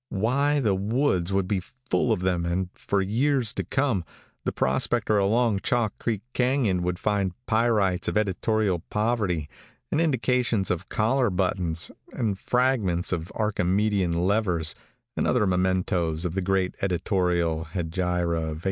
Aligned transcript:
Why, 0.09 0.59
the 0.59 0.73
woods 0.73 1.31
would 1.31 1.47
be 1.47 1.59
full 1.91 2.11
of 2.11 2.21
them, 2.21 2.43
and 2.43 2.69
for 2.73 3.03
years 3.03 3.53
to 3.53 3.63
come, 3.63 4.03
the 4.45 4.51
prospector 4.51 5.19
along 5.19 5.59
Chalk 5.59 5.93
Creek 5.99 6.23
Canon 6.33 6.81
would 6.81 6.97
find 6.97 7.33
pyrites 7.45 8.07
of 8.07 8.17
editorial 8.17 8.79
poverty, 8.89 9.47
and 9.91 10.01
indications 10.01 10.71
of 10.71 10.89
collar 10.89 11.29
buttons, 11.29 11.91
and 12.13 12.39
fragments 12.39 13.11
of 13.11 13.31
Archimedean 13.35 14.13
levers, 14.13 14.73
and 15.15 15.27
other 15.27 15.45
mementoes 15.45 16.25
of 16.25 16.33
the 16.33 16.41
great 16.41 16.73
editorial 16.81 17.65
hegira 17.65 18.37
of 18.37 18.57
1882. 18.57 18.59